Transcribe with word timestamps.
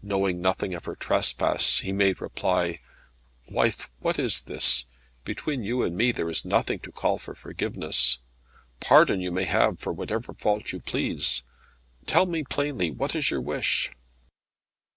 Knowing 0.00 0.40
nothing 0.40 0.74
of 0.76 0.84
her 0.84 0.94
trespass, 0.94 1.80
he 1.80 1.90
made 1.92 2.20
reply, 2.20 2.78
"Wife, 3.48 3.90
what 3.98 4.16
is 4.16 4.42
this? 4.42 4.84
Between 5.24 5.64
you 5.64 5.82
and 5.82 5.96
me 5.96 6.12
there 6.12 6.30
is 6.30 6.44
nothing 6.44 6.78
to 6.78 6.92
call 6.92 7.18
for 7.18 7.34
forgiveness. 7.34 8.18
Pardon 8.78 9.20
you 9.20 9.32
may 9.32 9.42
have 9.42 9.80
for 9.80 9.92
whatever 9.92 10.34
fault 10.34 10.70
you 10.70 10.78
please. 10.78 11.42
Tell 12.06 12.26
me 12.26 12.44
plainly 12.44 12.92
what 12.92 13.16
is 13.16 13.28
your 13.28 13.40
wish." 13.40 13.90